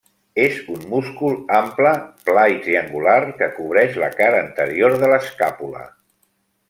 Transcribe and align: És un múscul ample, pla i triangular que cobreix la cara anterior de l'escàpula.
És 0.43 0.53
un 0.75 0.79
múscul 0.93 1.35
ample, 1.57 1.91
pla 2.29 2.45
i 2.53 2.57
triangular 2.63 3.19
que 3.43 3.51
cobreix 3.59 4.01
la 4.05 4.09
cara 4.23 4.41
anterior 4.47 4.97
de 5.05 5.11
l'escàpula. 5.13 5.85